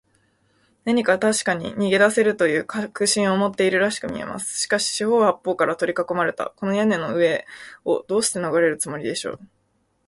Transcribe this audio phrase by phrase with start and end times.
[0.83, 4.59] 何かたしかに逃げだせるという確信を持っているらしくみえます。
[4.59, 7.45] しかし、四ほう八ぽうからとりかこまれた、この屋根の上
[7.85, 9.39] を、どうしてのがれるつもりでしょう。